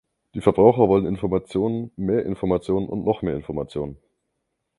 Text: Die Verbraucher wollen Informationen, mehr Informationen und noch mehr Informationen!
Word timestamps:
Die 0.33 0.41
Verbraucher 0.41 0.87
wollen 0.87 1.05
Informationen, 1.05 1.91
mehr 1.95 2.25
Informationen 2.25 2.89
und 2.89 3.05
noch 3.05 3.21
mehr 3.21 3.35
Informationen! 3.35 3.97